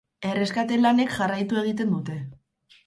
Erreskate 0.29 0.79
lanek 0.85 1.13
jarraitu 1.19 1.61
egiten 1.63 1.95
dute. 1.97 2.19